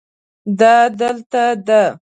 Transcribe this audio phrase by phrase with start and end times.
[0.59, 1.81] دا دلته ده